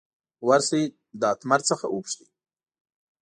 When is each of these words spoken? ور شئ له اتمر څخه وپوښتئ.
ور 0.47 0.61
شئ 0.67 0.83
له 1.19 1.27
اتمر 1.33 1.59
څخه 1.69 1.85
وپوښتئ. 1.89 2.27